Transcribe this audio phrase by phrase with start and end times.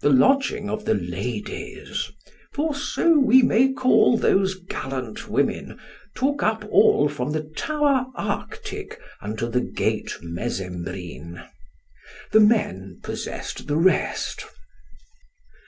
[0.00, 2.10] The lodging of the ladies,
[2.52, 5.78] for so we may call those gallant women,
[6.16, 11.40] took up all from the tower Arctic unto the gate Mesembrine.
[12.32, 14.44] The men possessed the rest.